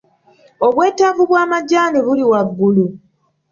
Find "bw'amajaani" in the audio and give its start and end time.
1.29-1.99